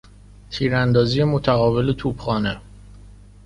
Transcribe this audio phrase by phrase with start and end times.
[0.49, 2.61] تیراندازی متقابل توپخانه